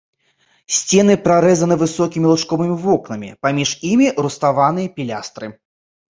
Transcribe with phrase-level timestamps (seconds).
[0.75, 5.51] Сцены прарэзаны высокімі лучковымі вокнамі, паміж імі руставаныя пілястры.